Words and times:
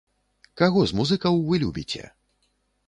Каго 0.61 0.81
з 0.91 0.97
музыкаў 1.01 1.39
вы 1.51 1.63
любіце? 1.67 2.03